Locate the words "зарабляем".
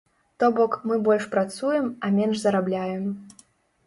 2.45-3.05